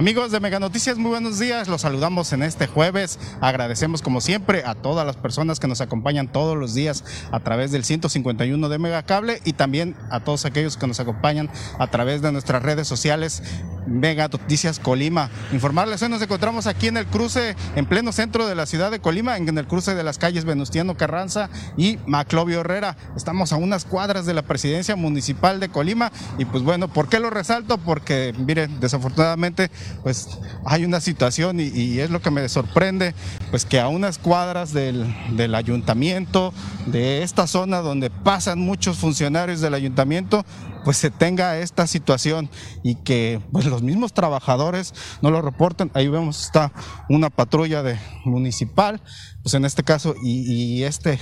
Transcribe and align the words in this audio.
Amigos 0.00 0.32
de 0.32 0.40
Mega 0.40 0.58
Noticias, 0.58 0.96
muy 0.96 1.10
buenos 1.10 1.38
días. 1.38 1.68
Los 1.68 1.82
saludamos 1.82 2.32
en 2.32 2.42
este 2.42 2.66
jueves. 2.66 3.18
Agradecemos 3.42 4.00
como 4.00 4.22
siempre 4.22 4.62
a 4.64 4.74
todas 4.74 5.06
las 5.06 5.18
personas 5.18 5.60
que 5.60 5.68
nos 5.68 5.82
acompañan 5.82 6.26
todos 6.26 6.56
los 6.56 6.72
días 6.72 7.04
a 7.30 7.40
través 7.40 7.70
del 7.70 7.84
151 7.84 8.70
de 8.70 8.78
Megacable 8.78 9.42
y 9.44 9.52
también 9.52 9.94
a 10.08 10.20
todos 10.20 10.46
aquellos 10.46 10.78
que 10.78 10.86
nos 10.86 11.00
acompañan 11.00 11.50
a 11.78 11.86
través 11.88 12.22
de 12.22 12.32
nuestras 12.32 12.62
redes 12.62 12.88
sociales 12.88 13.42
Mega 13.86 14.28
Noticias 14.28 14.78
Colima. 14.78 15.28
Informarles, 15.52 16.00
hoy 16.02 16.08
nos 16.08 16.22
encontramos 16.22 16.66
aquí 16.66 16.86
en 16.86 16.96
el 16.96 17.06
cruce, 17.06 17.54
en 17.76 17.84
pleno 17.84 18.12
centro 18.12 18.46
de 18.46 18.54
la 18.54 18.64
ciudad 18.64 18.90
de 18.90 19.00
Colima, 19.00 19.36
en 19.36 19.58
el 19.58 19.66
cruce 19.66 19.94
de 19.94 20.02
las 20.02 20.16
calles 20.16 20.46
Venustiano 20.46 20.96
Carranza 20.96 21.50
y 21.76 21.98
Maclovio 22.06 22.60
Herrera. 22.60 22.96
Estamos 23.16 23.52
a 23.52 23.56
unas 23.56 23.84
cuadras 23.84 24.24
de 24.24 24.32
la 24.32 24.42
presidencia 24.42 24.96
municipal 24.96 25.60
de 25.60 25.68
Colima 25.68 26.10
y 26.38 26.46
pues 26.46 26.62
bueno, 26.62 26.88
¿por 26.88 27.08
qué 27.08 27.20
lo 27.20 27.28
resalto? 27.28 27.76
Porque 27.76 28.32
miren, 28.38 28.80
desafortunadamente 28.80 29.70
pues 30.02 30.28
hay 30.64 30.84
una 30.84 31.00
situación 31.00 31.60
y, 31.60 31.98
es 32.00 32.10
lo 32.10 32.20
que 32.20 32.30
me 32.30 32.48
sorprende, 32.48 33.14
pues 33.50 33.64
que 33.64 33.80
a 33.80 33.88
unas 33.88 34.18
cuadras 34.18 34.72
del, 34.72 35.14
del 35.36 35.54
ayuntamiento, 35.54 36.52
de 36.86 37.22
esta 37.22 37.46
zona 37.46 37.78
donde 37.78 38.10
pasan 38.10 38.60
muchos 38.60 38.98
funcionarios 38.98 39.60
del 39.60 39.74
ayuntamiento, 39.74 40.44
pues 40.84 40.96
se 40.96 41.10
tenga 41.10 41.58
esta 41.58 41.86
situación 41.86 42.50
y 42.82 42.96
que 42.96 43.40
pues 43.52 43.66
los 43.66 43.82
mismos 43.82 44.12
trabajadores 44.12 44.94
no 45.22 45.30
lo 45.30 45.42
reporten. 45.42 45.90
Ahí 45.94 46.08
vemos 46.08 46.44
está 46.44 46.72
una 47.08 47.30
patrulla 47.30 47.82
de 47.82 47.98
municipal, 48.24 49.02
pues 49.42 49.54
en 49.54 49.64
este 49.64 49.82
caso 49.82 50.14
y, 50.22 50.82
este 50.84 51.18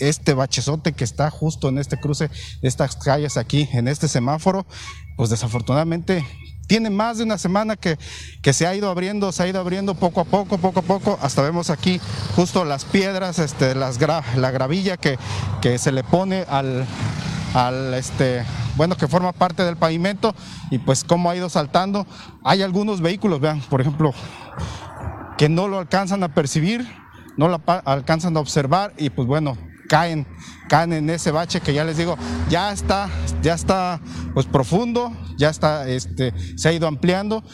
este 0.00 0.34
bachezote 0.34 0.92
que 0.92 1.04
está 1.04 1.30
justo 1.30 1.68
en 1.68 1.78
este 1.78 1.98
cruce 1.98 2.28
de 2.28 2.68
estas 2.68 2.96
calles 2.96 3.36
aquí 3.36 3.68
en 3.72 3.88
este 3.88 4.08
semáforo, 4.08 4.66
pues 5.16 5.30
desafortunadamente 5.30 6.24
tiene 6.66 6.90
más 6.90 7.18
de 7.18 7.24
una 7.24 7.38
semana 7.38 7.76
que, 7.76 7.98
que 8.40 8.52
se 8.52 8.66
ha 8.66 8.74
ido 8.74 8.88
abriendo, 8.90 9.32
se 9.32 9.42
ha 9.42 9.48
ido 9.48 9.60
abriendo 9.60 9.94
poco 9.94 10.20
a 10.20 10.24
poco, 10.24 10.58
poco 10.58 10.80
a 10.80 10.82
poco, 10.82 11.18
hasta 11.22 11.42
vemos 11.42 11.70
aquí 11.70 12.00
justo 12.34 12.64
las 12.64 12.84
piedras, 12.84 13.38
este, 13.38 13.74
las 13.74 13.98
la 14.36 14.50
gravilla 14.50 14.96
que, 14.96 15.18
que 15.60 15.78
se 15.78 15.92
le 15.92 16.04
pone 16.04 16.44
al, 16.48 16.86
al 17.54 17.94
este, 17.94 18.44
bueno, 18.76 18.96
que 18.96 19.08
forma 19.08 19.32
parte 19.32 19.64
del 19.64 19.76
pavimento 19.76 20.34
y 20.70 20.78
pues 20.78 21.04
cómo 21.04 21.30
ha 21.30 21.36
ido 21.36 21.48
saltando. 21.48 22.06
Hay 22.44 22.62
algunos 22.62 23.00
vehículos, 23.00 23.40
vean, 23.40 23.60
por 23.60 23.80
ejemplo, 23.80 24.12
que 25.38 25.48
no 25.48 25.68
lo 25.68 25.78
alcanzan 25.78 26.22
a 26.22 26.34
percibir, 26.34 26.86
no 27.36 27.48
lo 27.48 27.60
alcanzan 27.84 28.36
a 28.36 28.40
observar 28.40 28.92
y 28.96 29.10
pues 29.10 29.26
bueno, 29.26 29.56
caen, 29.92 30.26
caen 30.70 30.94
en 30.94 31.10
ese 31.10 31.30
bache 31.30 31.60
que 31.60 31.74
ya 31.74 31.84
les 31.84 31.98
digo, 31.98 32.16
ya 32.48 32.72
está, 32.72 33.10
ya 33.42 33.52
está 33.52 34.00
pues 34.32 34.46
profundo, 34.46 35.12
ya 35.36 35.50
está, 35.50 35.86
este, 35.86 36.32
se 36.56 36.70
ha 36.70 36.72
ido 36.72 36.88
ampliando, 36.88 37.44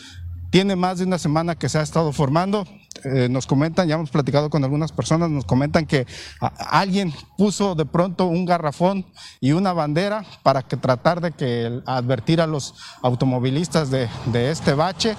tiene 0.51 0.77
más 0.77 0.99
de 0.99 1.05
una 1.05 1.19
semana 1.19 1.57
que 1.57 1.69
se 1.69 1.81
ha 1.81 1.83
estado 1.83 2.13
formando, 2.13 2.65
eh, 3.03 3.29
nos 3.29 3.49
comentan, 3.49 3.89
ya 3.89 3.97
hemos 3.97 4.11
platicado 4.11 4.51
con 4.51 4.63
algunas 4.63 4.93
personas, 4.93 5.31
nos 5.31 5.47
comentan 5.47 5.85
que 5.85 6.07
alguien 6.41 7.13
puso 7.37 7.75
de 7.75 7.87
pronto 7.87 8.27
un 8.27 8.45
garrafón 8.45 9.05
y 9.41 9.51
una 9.51 9.73
bandera 9.73 10.25
para 10.45 10.63
que 10.63 10.77
tratar 10.77 11.21
de 11.21 11.33
que 11.33 11.81
advertir 11.87 12.41
a 12.41 12.47
los 12.47 12.77
automovilistas 13.03 13.91
de, 13.91 14.09
este 14.33 14.75
bache, 14.75 15.17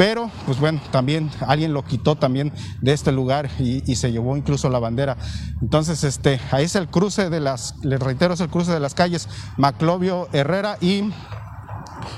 pero 0.00 0.30
pues 0.46 0.58
bueno, 0.58 0.80
también 0.90 1.30
alguien 1.46 1.74
lo 1.74 1.84
quitó 1.84 2.16
también 2.16 2.54
de 2.80 2.94
este 2.94 3.12
lugar 3.12 3.50
y, 3.58 3.82
se 3.96 4.10
llevó 4.10 4.34
incluso 4.34 4.70
la 4.70 4.78
bandera. 4.78 5.18
Entonces, 5.60 6.04
este, 6.04 6.40
ahí 6.52 6.64
es 6.64 6.74
el 6.74 6.88
cruce 6.88 7.28
de 7.28 7.38
las, 7.38 7.74
les 7.82 8.00
reitero, 8.00 8.32
es 8.32 8.40
el 8.40 8.48
cruce 8.48 8.72
de 8.72 8.80
las 8.80 8.94
calles 8.94 9.28
Maclovio 9.58 10.30
Herrera 10.32 10.78
y 10.80 11.12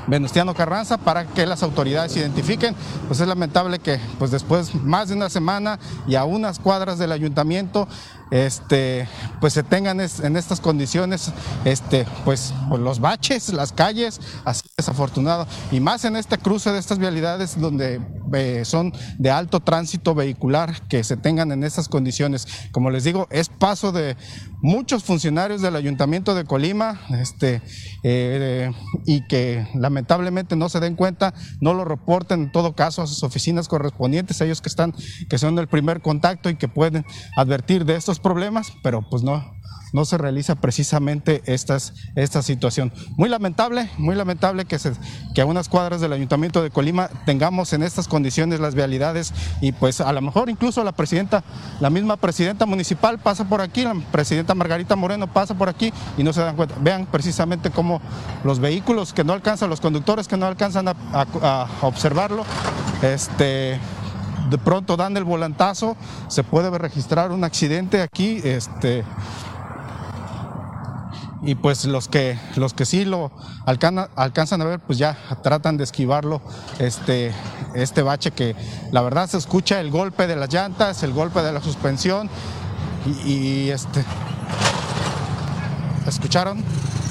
Venustiano 0.07 0.55
Carranza 0.55 0.97
para 0.97 1.27
que 1.27 1.45
las 1.45 1.65
autoridades 1.65 2.17
identifiquen. 2.17 2.77
Pues 3.09 3.19
es 3.19 3.27
lamentable 3.27 3.81
que 3.81 3.99
pues 4.17 4.31
después 4.31 4.77
más 4.77 5.09
de 5.09 5.17
una 5.17 5.29
semana 5.29 5.81
y 6.07 6.15
a 6.15 6.23
unas 6.23 6.61
cuadras 6.61 7.01
del 7.01 7.11
ayuntamiento 7.11 7.89
este, 8.33 9.07
pues 9.41 9.53
se 9.53 9.63
tengan 9.63 10.01
en 10.01 10.37
estas 10.39 10.59
condiciones, 10.59 11.33
este, 11.67 12.07
pues, 12.25 12.55
los 12.71 12.99
baches, 12.99 13.53
las 13.53 13.73
calles, 13.73 14.23
así 14.47 14.62
desafortunado. 14.83 15.47
Y 15.71 15.81
más 15.81 16.05
en 16.05 16.17
este 16.17 16.39
cruce 16.39 16.71
de 16.73 16.79
estas 16.79 16.99
vialidades 16.99 17.59
donde 17.59 18.01
eh, 18.35 18.65
son 18.65 18.93
de 19.19 19.31
alto 19.31 19.61
tránsito 19.61 20.15
vehicular, 20.15 20.89
que 20.89 21.05
se 21.05 21.17
tengan 21.17 21.53
en 21.53 21.65
estas 21.65 21.89
condiciones. 21.89 22.47
Como 22.73 22.91
les 22.91 23.05
digo, 23.05 23.29
es 23.31 23.49
paso 23.49 23.93
de 23.93 24.17
muchos 24.61 25.05
funcionarios 25.05 25.61
del 25.61 25.77
Ayuntamiento 25.77 26.35
de 26.35 26.45
Colima, 26.45 27.01
este, 27.11 27.63
eh, 28.03 28.71
y 29.07 29.27
que 29.27 29.67
lamentablemente 29.75 30.57
no 30.57 30.69
se 30.69 30.81
den 30.81 30.95
cuenta, 30.95 31.35
no 31.61 31.75
lo 31.75 31.85
reporten 31.85 32.43
en 32.43 32.53
todo 32.53 32.75
caso 32.75 33.03
a 33.03 33.07
sus 33.07 33.23
oficinas 33.23 33.69
correspondientes, 33.69 34.41
ellos 34.41 34.61
que 34.61 34.69
están, 34.69 34.95
que 35.29 35.39
son 35.39 35.59
el 35.59 35.69
primer 35.69 36.01
contacto 36.01 36.49
y 36.49 36.57
que 36.57 36.69
pueden 36.69 37.05
advertir 37.37 37.85
de 37.85 37.97
estos 37.97 38.21
problemas, 38.21 38.73
pero 38.83 39.03
pues 39.09 39.23
no, 39.23 39.45
no 39.93 40.05
se 40.05 40.19
realiza 40.19 40.55
precisamente 40.55 41.43
esta 41.47 42.43
situación. 42.43 42.93
Muy 43.17 43.29
lamentable, 43.29 43.91
muy 43.99 44.15
lamentable 44.15 44.65
que, 44.65 44.79
se, 44.79 44.93
que 45.35 45.43
a 45.43 45.47
unas 45.47 45.69
cuadras 45.69 46.01
del 46.01 46.13
Ayuntamiento 46.13 46.63
de 46.63 46.71
Colima 46.71 47.09
tengamos 47.27 47.73
en 47.73 47.83
estas 47.83 48.09
condiciones 48.09 48.61
las 48.61 48.75
vialidades 48.75 49.33
y 49.61 49.73
pues 49.73 50.01
a 50.01 50.13
lo 50.13 50.21
mejor 50.21 50.51
incluso 50.51 50.83
la 50.85 50.93
presidenta, 50.93 51.45
la 51.81 51.91
misma 51.91 52.17
presidenta 52.17 52.67
municipal 52.67 53.19
pasa 53.19 53.45
por 53.49 53.61
aquí, 53.61 53.83
la 53.83 53.95
presidenta 54.11 54.55
Margarita 54.55 54.97
Moreno 54.97 55.33
pasa 55.33 55.55
por 55.55 55.69
aquí 55.69 55.93
y 56.17 56.23
no 56.23 56.33
se 56.33 56.41
dan 56.41 56.57
cuenta. 56.57 56.75
Vean 56.81 57.07
precisamente 57.07 57.71
cómo 57.71 58.01
los 58.45 58.59
vehículos 58.59 59.13
que 59.13 59.25
no 59.25 59.33
alcanzan, 59.33 59.71
los 59.71 59.81
conductores 59.81 60.29
que 60.29 60.37
no 60.37 60.47
alcanzan 60.47 60.89
a, 60.89 60.95
a 61.13 61.69
observarlo, 61.83 62.45
este 63.03 63.79
de 64.51 64.59
pronto 64.59 64.97
dan 64.97 65.17
el 65.17 65.25
volantazo, 65.25 65.97
se 66.29 66.45
puede 66.45 66.77
registrar 66.77 67.33
un 67.33 67.43
accidente 67.45 68.03
aquí, 68.03 68.41
este, 68.45 69.03
y 71.43 71.57
pues 71.57 71.85
los 71.85 72.09
que, 72.09 72.39
los 72.57 72.73
que 72.73 72.85
sí 72.85 73.05
lo 73.05 73.33
alcanzan, 73.67 74.63
a 74.63 74.65
ver, 74.65 74.81
pues 74.81 74.99
ya 74.99 75.17
tratan 75.43 75.77
de 75.77 75.85
esquivarlo, 75.85 76.41
este, 76.79 77.33
este 77.75 78.03
bache 78.03 78.31
que 78.31 78.55
la 78.93 79.03
verdad 79.03 79.29
se 79.29 79.39
escucha 79.39 79.81
el 79.81 79.91
golpe 79.91 80.27
de 80.27 80.37
las 80.37 80.53
llantas, 80.53 81.03
el 81.03 81.13
golpe 81.13 81.43
de 81.43 81.53
la 81.53 81.61
suspensión, 81.61 82.31
y, 83.25 83.71
este, 83.71 84.05
¿escucharon? 86.07 86.63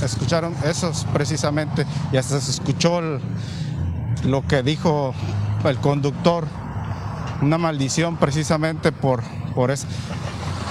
¿Escucharon? 0.02 0.56
Eso 0.64 0.90
es 0.90 1.06
precisamente, 1.14 1.86
y 2.14 2.18
hasta 2.18 2.40
se 2.40 2.52
escuchó 2.52 3.02
lo 4.24 4.48
que 4.48 4.64
dijo 4.64 5.14
el 5.66 5.78
conductor 5.78 6.48
una 7.42 7.58
maldición 7.58 8.18
precisamente 8.18 8.92
por, 8.92 9.24
por 9.56 9.72
eso. 9.72 9.88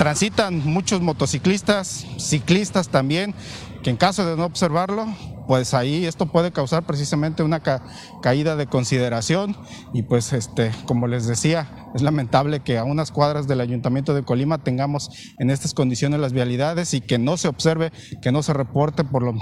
Transitan 0.00 0.64
muchos 0.64 1.02
motociclistas, 1.02 2.06
ciclistas 2.16 2.88
también, 2.88 3.34
que 3.82 3.90
en 3.90 3.98
caso 3.98 4.24
de 4.24 4.34
no 4.34 4.46
observarlo, 4.46 5.06
pues 5.46 5.74
ahí 5.74 6.06
esto 6.06 6.24
puede 6.24 6.52
causar 6.52 6.84
precisamente 6.84 7.42
una 7.42 7.60
caída 8.22 8.56
de 8.56 8.66
consideración. 8.66 9.54
Y 9.92 10.04
pues 10.04 10.32
este, 10.32 10.72
como 10.86 11.06
les 11.06 11.26
decía, 11.26 11.68
es 11.94 12.02
lamentable 12.02 12.60
que 12.60 12.78
a 12.78 12.84
unas 12.84 13.10
cuadras 13.10 13.46
del 13.46 13.60
Ayuntamiento 13.60 14.14
de 14.14 14.22
Colima 14.22 14.58
tengamos 14.58 15.10
en 15.38 15.50
estas 15.50 15.74
condiciones 15.74 16.20
las 16.20 16.32
vialidades 16.32 16.94
y 16.94 17.00
que 17.00 17.18
no 17.18 17.36
se 17.36 17.48
observe, 17.48 17.92
que 18.22 18.32
no 18.32 18.42
se 18.42 18.52
reporte 18.52 19.04
por, 19.04 19.22
lo, 19.22 19.34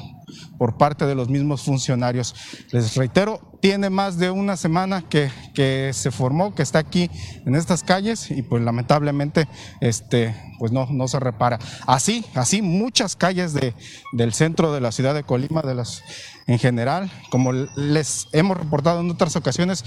por 0.57 0.77
parte 0.79 1.07
de 1.07 1.15
los 1.15 1.29
mismos 1.29 1.63
funcionarios. 1.63 2.35
Les 2.73 2.97
reitero, 2.97 3.59
tiene 3.61 3.91
más 3.91 4.19
de 4.19 4.31
una 4.31 4.57
semana 4.57 5.03
que, 5.03 5.31
que 5.55 5.91
se 5.93 6.11
formó, 6.11 6.55
que 6.55 6.63
está 6.63 6.79
aquí 6.79 7.11
en 7.45 7.55
estas 7.55 7.83
calles 7.83 8.31
y 8.31 8.43
pues 8.43 8.63
lamentablemente 8.63 9.49
este, 9.81 10.35
pues 10.59 10.73
no, 10.73 10.87
no 10.87 11.09
se 11.09 11.21
repara. 11.21 11.59
Así, 11.87 12.25
así 12.35 12.63
muchas 12.63 13.17
calles 13.17 13.53
de, 13.53 13.75
del 14.13 14.33
centro 14.33 14.73
de 14.73 14.81
la 14.81 14.93
ciudad 14.93 15.15
de 15.15 15.25
Colima, 15.25 15.63
de 15.63 15.75
las 15.75 16.03
en 16.47 16.59
general, 16.59 17.11
como 17.31 17.53
les 17.53 18.27
hemos 18.33 18.57
reportado 18.57 19.03
en 19.03 19.11
otras 19.11 19.37
ocasiones, 19.37 19.85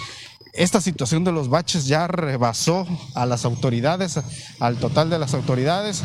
esta 0.54 0.82
situación 0.82 1.24
de 1.24 1.32
los 1.32 1.50
baches 1.50 1.88
ya 1.88 2.08
rebasó 2.08 2.86
a 3.16 3.26
las 3.26 3.46
autoridades, 3.46 4.20
al 4.60 4.78
total 4.78 5.10
de 5.10 5.20
las 5.20 5.34
autoridades. 5.34 6.04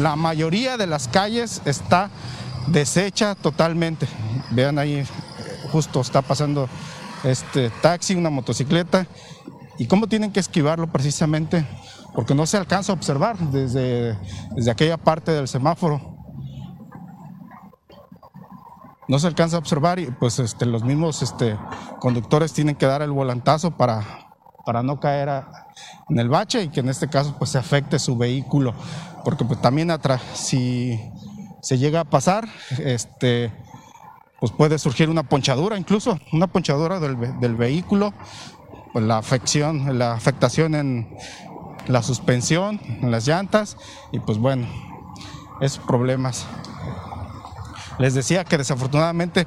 La 0.00 0.16
mayoría 0.16 0.76
de 0.76 0.86
las 0.86 1.08
calles 1.08 1.60
está 1.66 2.10
deshecha 2.68 3.34
totalmente. 3.34 4.08
Vean 4.50 4.78
ahí, 4.78 5.04
justo 5.72 6.00
está 6.00 6.22
pasando 6.22 6.68
este 7.22 7.70
taxi, 7.82 8.14
una 8.14 8.30
motocicleta. 8.30 9.06
¿Y 9.78 9.86
cómo 9.86 10.06
tienen 10.06 10.32
que 10.32 10.40
esquivarlo 10.40 10.90
precisamente? 10.90 11.66
Porque 12.14 12.34
no 12.34 12.46
se 12.46 12.56
alcanza 12.56 12.92
a 12.92 12.94
observar 12.94 13.36
desde, 13.50 14.16
desde 14.54 14.70
aquella 14.70 14.96
parte 14.96 15.32
del 15.32 15.48
semáforo 15.48 16.13
no 19.08 19.18
se 19.18 19.26
alcanza 19.26 19.56
a 19.56 19.58
observar 19.58 19.98
y 19.98 20.06
pues 20.06 20.38
este, 20.38 20.66
los 20.66 20.84
mismos 20.84 21.22
este, 21.22 21.56
conductores 22.00 22.52
tienen 22.52 22.76
que 22.76 22.86
dar 22.86 23.02
el 23.02 23.10
volantazo 23.10 23.72
para, 23.72 24.28
para 24.64 24.82
no 24.82 25.00
caer 25.00 25.44
en 26.08 26.18
el 26.18 26.28
bache 26.28 26.62
y 26.62 26.68
que 26.68 26.80
en 26.80 26.88
este 26.88 27.08
caso 27.08 27.36
pues 27.38 27.50
se 27.50 27.58
afecte 27.58 27.98
su 27.98 28.16
vehículo, 28.16 28.74
porque 29.24 29.44
pues 29.44 29.60
también 29.60 29.90
si 30.34 31.00
se 31.60 31.78
llega 31.78 32.00
a 32.00 32.04
pasar, 32.04 32.48
este, 32.78 33.52
pues 34.40 34.52
puede 34.52 34.78
surgir 34.78 35.08
una 35.08 35.22
ponchadura 35.22 35.78
incluso, 35.78 36.18
una 36.32 36.46
ponchadura 36.46 37.00
del, 37.00 37.56
vehículo, 37.56 38.12
pues 38.92 39.04
la 39.04 39.22
la 39.92 40.12
afectación 40.12 40.74
en 40.74 41.16
la 41.88 42.02
suspensión, 42.02 42.80
en 42.84 43.10
las 43.10 43.26
llantas 43.26 43.76
y 44.12 44.18
pues 44.18 44.38
bueno, 44.38 44.66
esos 45.60 45.84
problemas. 45.84 46.46
Les 47.98 48.14
decía 48.14 48.44
que 48.44 48.58
desafortunadamente 48.58 49.46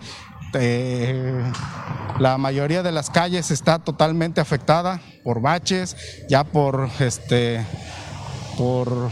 eh, 0.53 1.44
la 2.19 2.38
mayoría 2.38 2.83
de 2.83 2.91
las 2.91 3.09
calles 3.09 3.51
está 3.51 3.79
totalmente 3.79 4.41
afectada 4.41 5.01
por 5.23 5.41
baches, 5.41 5.95
ya 6.29 6.44
por 6.44 6.89
este 6.99 7.65
por 8.57 9.11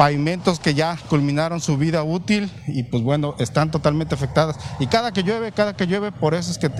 pavimentos 0.00 0.60
que 0.60 0.72
ya 0.72 0.96
culminaron 1.10 1.60
su 1.60 1.76
vida 1.76 2.02
útil 2.04 2.50
y 2.66 2.84
pues 2.84 3.02
bueno, 3.02 3.34
están 3.38 3.70
totalmente 3.70 4.14
afectadas. 4.14 4.56
Y 4.78 4.86
cada 4.86 5.12
que 5.12 5.22
llueve, 5.22 5.52
cada 5.52 5.76
que 5.76 5.86
llueve, 5.86 6.10
por 6.10 6.32
eso 6.32 6.50
es 6.50 6.56
que 6.56 6.70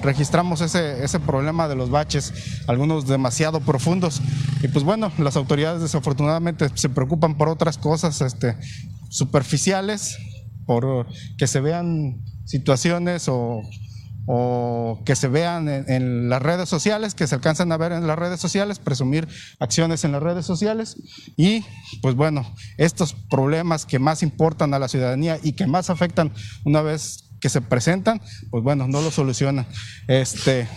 registramos 0.00 0.60
ese, 0.60 1.02
ese 1.02 1.18
problema 1.18 1.66
de 1.66 1.74
los 1.74 1.90
baches, 1.90 2.32
algunos 2.68 3.08
demasiado 3.08 3.58
profundos. 3.58 4.22
Y 4.62 4.68
pues 4.68 4.84
bueno, 4.84 5.10
las 5.18 5.34
autoridades 5.34 5.82
desafortunadamente 5.82 6.68
se 6.74 6.88
preocupan 6.88 7.36
por 7.36 7.48
otras 7.48 7.78
cosas 7.78 8.20
este, 8.20 8.56
superficiales, 9.08 10.16
por 10.68 11.06
que 11.36 11.48
se 11.48 11.60
vean 11.60 12.22
situaciones 12.44 13.28
o 13.28 13.62
o 14.30 15.00
que 15.06 15.16
se 15.16 15.26
vean 15.26 15.68
en, 15.68 16.28
las 16.28 16.42
redes 16.42 16.68
sociales, 16.68 17.14
que 17.14 17.26
se 17.26 17.34
alcanzan 17.34 17.72
a 17.72 17.78
ver 17.78 17.92
en 17.92 18.06
las 18.06 18.18
redes 18.18 18.38
sociales, 18.38 18.78
presumir 18.78 19.26
acciones 19.58 20.04
en 20.04 20.12
las 20.12 20.22
redes 20.22 20.44
sociales 20.44 20.98
y 21.34 21.64
pues 22.02 22.14
bueno, 22.14 22.44
estos 22.76 23.14
problemas 23.14 23.86
que 23.86 23.98
más 23.98 24.22
importan 24.22 24.74
a 24.74 24.78
la 24.78 24.88
ciudadanía 24.88 25.38
y 25.42 25.52
que 25.52 25.66
más 25.66 25.88
afectan 25.88 26.30
una 26.64 26.82
vez 26.82 27.24
que 27.40 27.48
se 27.48 27.62
presentan, 27.62 28.20
pues 28.50 28.62
bueno, 28.62 28.86
no 28.86 29.00
lo 29.00 29.10
solucionan. 29.10 29.66
Este, 30.08 30.68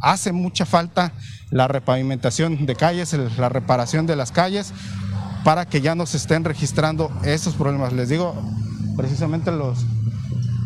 hace 0.00 0.30
mucha 0.30 0.64
falta 0.64 1.12
la 1.50 1.66
repavimentación 1.66 2.64
de 2.64 2.76
calles, 2.76 3.12
la 3.36 3.48
reparación 3.48 4.06
de 4.06 4.14
las 4.14 4.30
calles 4.30 4.72
para 5.42 5.66
que 5.66 5.80
ya 5.80 5.96
no 5.96 6.06
se 6.06 6.18
estén 6.18 6.44
registrando 6.44 7.10
esos 7.24 7.54
problemas. 7.54 7.92
Les 7.92 8.08
digo, 8.08 8.40
precisamente 8.96 9.50
los, 9.50 9.84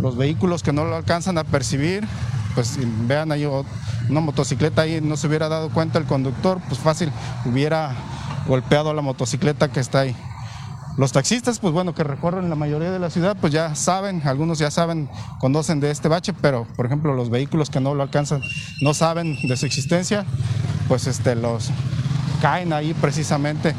los 0.00 0.16
vehículos 0.16 0.62
que 0.62 0.72
no 0.72 0.84
lo 0.84 0.96
alcanzan 0.96 1.38
a 1.38 1.44
percibir, 1.44 2.06
pues 2.54 2.78
vean 3.06 3.32
ahí 3.32 3.48
una 4.08 4.20
motocicleta 4.20 4.82
ahí, 4.82 5.00
no 5.00 5.16
se 5.16 5.26
hubiera 5.26 5.48
dado 5.48 5.70
cuenta 5.70 5.98
el 5.98 6.04
conductor, 6.04 6.60
pues 6.68 6.78
fácil 6.78 7.10
hubiera 7.44 7.94
golpeado 8.46 8.92
la 8.94 9.02
motocicleta 9.02 9.68
que 9.68 9.80
está 9.80 10.00
ahí. 10.00 10.16
Los 10.96 11.10
taxistas, 11.10 11.58
pues 11.58 11.74
bueno, 11.74 11.92
que 11.92 12.04
recorren 12.04 12.48
la 12.48 12.54
mayoría 12.54 12.92
de 12.92 13.00
la 13.00 13.10
ciudad, 13.10 13.36
pues 13.40 13.52
ya 13.52 13.74
saben, 13.74 14.22
algunos 14.24 14.60
ya 14.60 14.70
saben, 14.70 15.08
conocen 15.40 15.80
de 15.80 15.90
este 15.90 16.06
bache, 16.06 16.32
pero 16.32 16.68
por 16.76 16.86
ejemplo 16.86 17.14
los 17.14 17.30
vehículos 17.30 17.68
que 17.68 17.80
no 17.80 17.94
lo 17.96 18.04
alcanzan, 18.04 18.42
no 18.80 18.94
saben 18.94 19.36
de 19.48 19.56
su 19.56 19.66
existencia, 19.66 20.24
pues 20.86 21.08
este, 21.08 21.34
los 21.34 21.70
caen 22.40 22.72
ahí 22.72 22.94
precisamente 22.94 23.74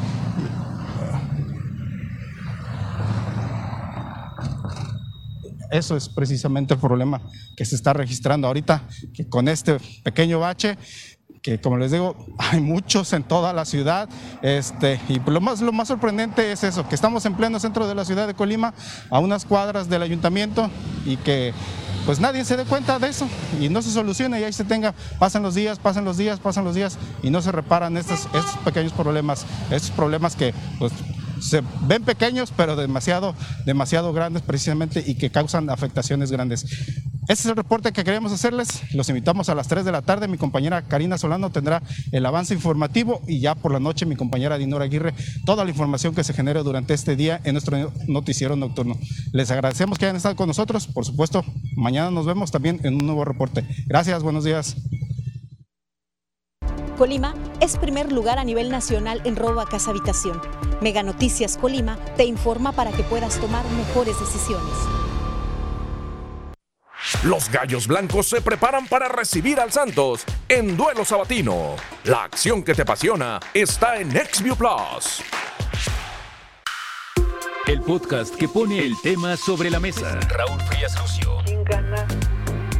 Eso 5.70 5.96
es 5.96 6.08
precisamente 6.08 6.74
el 6.74 6.80
problema 6.80 7.20
que 7.56 7.64
se 7.64 7.74
está 7.74 7.92
registrando 7.92 8.46
ahorita, 8.46 8.82
que 9.14 9.28
con 9.28 9.48
este 9.48 9.78
pequeño 10.02 10.40
bache 10.40 10.76
que 11.46 11.60
como 11.60 11.76
les 11.76 11.92
digo, 11.92 12.16
hay 12.38 12.60
muchos 12.60 13.12
en 13.12 13.22
toda 13.22 13.52
la 13.52 13.64
ciudad. 13.64 14.08
Este, 14.42 15.00
y 15.08 15.20
lo 15.20 15.40
más, 15.40 15.60
lo 15.60 15.70
más 15.70 15.86
sorprendente 15.86 16.50
es 16.50 16.64
eso, 16.64 16.88
que 16.88 16.96
estamos 16.96 17.24
en 17.24 17.34
pleno 17.34 17.60
centro 17.60 17.86
de 17.86 17.94
la 17.94 18.04
ciudad 18.04 18.26
de 18.26 18.34
Colima, 18.34 18.74
a 19.10 19.20
unas 19.20 19.44
cuadras 19.44 19.88
del 19.88 20.02
ayuntamiento, 20.02 20.68
y 21.04 21.16
que 21.18 21.54
pues 22.04 22.18
nadie 22.20 22.44
se 22.44 22.56
dé 22.56 22.64
cuenta 22.64 22.98
de 22.98 23.08
eso 23.08 23.28
y 23.60 23.68
no 23.68 23.82
se 23.82 23.90
soluciona 23.90 24.38
y 24.38 24.44
ahí 24.44 24.52
se 24.52 24.64
tenga, 24.64 24.94
pasan 25.18 25.42
los 25.42 25.54
días, 25.54 25.78
pasan 25.78 26.04
los 26.04 26.16
días, 26.16 26.38
pasan 26.38 26.64
los 26.64 26.74
días 26.74 26.98
y 27.22 27.30
no 27.30 27.42
se 27.42 27.50
reparan 27.50 27.96
estos, 27.96 28.26
estos 28.26 28.56
pequeños 28.64 28.92
problemas, 28.92 29.44
estos 29.70 29.90
problemas 29.90 30.36
que 30.36 30.54
pues, 30.78 30.92
se 31.40 31.62
ven 31.82 32.02
pequeños, 32.04 32.52
pero 32.56 32.76
demasiado, 32.76 33.34
demasiado 33.64 34.12
grandes 34.12 34.42
precisamente 34.42 35.02
y 35.06 35.16
que 35.16 35.30
causan 35.30 35.70
afectaciones 35.70 36.30
grandes. 36.30 36.64
Este 37.28 37.42
es 37.42 37.46
el 37.46 37.56
reporte 37.56 37.92
que 37.92 38.04
queríamos 38.04 38.30
hacerles. 38.30 38.82
Los 38.94 39.08
invitamos 39.08 39.48
a 39.48 39.56
las 39.56 39.66
3 39.66 39.84
de 39.84 39.90
la 39.90 40.02
tarde. 40.02 40.28
Mi 40.28 40.38
compañera 40.38 40.82
Karina 40.82 41.18
Solano 41.18 41.50
tendrá 41.50 41.82
el 42.12 42.24
avance 42.24 42.54
informativo 42.54 43.20
y 43.26 43.40
ya 43.40 43.56
por 43.56 43.72
la 43.72 43.80
noche 43.80 44.06
mi 44.06 44.14
compañera 44.14 44.58
Dinora 44.58 44.84
Aguirre 44.84 45.12
toda 45.44 45.64
la 45.64 45.70
información 45.70 46.14
que 46.14 46.22
se 46.22 46.32
genere 46.32 46.62
durante 46.62 46.94
este 46.94 47.16
día 47.16 47.40
en 47.42 47.54
nuestro 47.54 47.92
noticiero 48.06 48.54
nocturno. 48.54 48.96
Les 49.32 49.50
agradecemos 49.50 49.98
que 49.98 50.04
hayan 50.04 50.16
estado 50.16 50.36
con 50.36 50.46
nosotros. 50.46 50.86
Por 50.86 51.04
supuesto, 51.04 51.44
mañana 51.74 52.12
nos 52.12 52.26
vemos 52.26 52.52
también 52.52 52.80
en 52.84 52.94
un 52.94 53.06
nuevo 53.06 53.24
reporte. 53.24 53.66
Gracias, 53.88 54.22
buenos 54.22 54.44
días. 54.44 54.76
Colima 56.96 57.34
es 57.60 57.76
primer 57.76 58.10
lugar 58.10 58.38
a 58.38 58.44
nivel 58.44 58.70
nacional 58.70 59.20
en 59.24 59.36
robo 59.36 59.60
a 59.60 59.68
casa 59.68 59.90
habitación. 59.90 60.40
Mega 60.80 61.02
Noticias 61.02 61.56
Colima 61.56 61.98
te 62.16 62.24
informa 62.24 62.72
para 62.72 62.92
que 62.92 63.02
puedas 63.02 63.38
tomar 63.38 63.64
mejores 63.70 64.18
decisiones. 64.18 64.74
Los 67.22 67.50
Gallos 67.50 67.86
Blancos 67.86 68.28
se 68.28 68.40
preparan 68.40 68.86
para 68.86 69.08
recibir 69.08 69.60
al 69.60 69.72
Santos 69.72 70.24
en 70.48 70.76
duelo 70.76 71.04
sabatino. 71.04 71.76
La 72.04 72.24
acción 72.24 72.62
que 72.62 72.74
te 72.74 72.82
apasiona 72.82 73.40
está 73.54 73.98
en 73.98 74.10
XView 74.10 74.56
Plus. 74.56 75.22
El 77.66 77.82
podcast 77.82 78.34
que 78.34 78.48
pone 78.48 78.78
el 78.78 78.94
tema 79.02 79.36
sobre 79.36 79.70
la 79.70 79.80
mesa. 79.80 80.20
Raúl 80.28 80.60
Frías 80.62 80.96
Lucio. 81.00 81.38
¿Quién 81.44 81.64
gana 81.64 82.06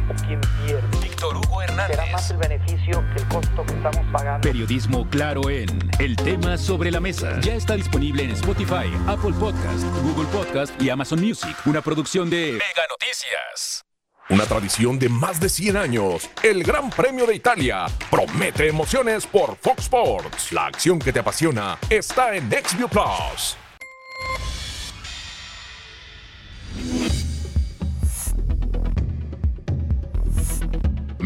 o 0.09 0.25
quién 0.25 0.39
pierde? 0.65 0.96
Víctor 1.17 1.37
Hugo 1.37 1.63
Hernández. 1.63 1.97
Será 1.97 2.11
más 2.11 2.29
el 2.29 2.37
beneficio 2.37 3.03
que 3.11 3.23
el 3.23 3.27
costo 3.27 3.65
que 3.65 3.73
estamos 3.73 4.05
pagando. 4.13 4.47
Periodismo 4.47 5.09
claro 5.09 5.49
en 5.49 5.67
El 5.97 6.15
tema 6.15 6.59
sobre 6.59 6.91
la 6.91 6.99
mesa. 6.99 7.39
Ya 7.39 7.55
está 7.55 7.73
disponible 7.73 8.23
en 8.23 8.29
Spotify, 8.31 8.85
Apple 9.07 9.33
Podcast, 9.39 9.83
Google 10.03 10.27
Podcast 10.27 10.79
y 10.79 10.91
Amazon 10.91 11.19
Music. 11.19 11.57
Una 11.65 11.81
producción 11.81 12.29
de 12.29 12.51
Mega 12.51 12.85
Noticias. 12.87 13.83
Una 14.29 14.45
tradición 14.45 14.99
de 14.99 15.09
más 15.09 15.39
de 15.39 15.49
100 15.49 15.77
años, 15.77 16.29
el 16.43 16.63
Gran 16.63 16.91
Premio 16.91 17.25
de 17.25 17.33
Italia 17.33 17.87
promete 18.11 18.67
emociones 18.67 19.25
por 19.25 19.55
Fox 19.55 19.85
Sports. 19.85 20.51
La 20.51 20.67
acción 20.67 20.99
que 20.99 21.11
te 21.11 21.19
apasiona 21.19 21.79
está 21.89 22.35
en 22.35 22.47
XView 22.51 22.89
Plus. 22.89 23.57